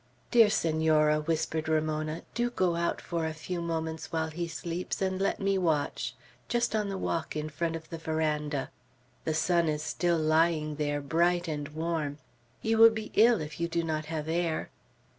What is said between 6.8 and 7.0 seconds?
the